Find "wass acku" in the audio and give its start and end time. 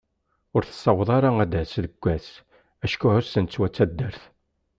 2.01-3.07